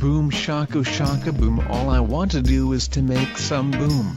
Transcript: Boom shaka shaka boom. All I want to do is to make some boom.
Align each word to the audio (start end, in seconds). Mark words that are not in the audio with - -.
Boom 0.00 0.30
shaka 0.30 0.82
shaka 0.82 1.30
boom. 1.30 1.60
All 1.68 1.90
I 1.90 2.00
want 2.00 2.30
to 2.30 2.40
do 2.40 2.72
is 2.72 2.88
to 2.88 3.02
make 3.02 3.36
some 3.36 3.70
boom. 3.70 4.16